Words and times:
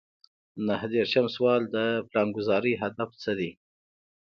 نهه 0.67 0.87
دېرشم 0.93 1.25
سوال 1.35 1.61
د 1.75 1.77
پلانګذارۍ 2.09 2.73
هدف 2.83 3.09
څه 3.23 3.31
دی. 3.39 3.51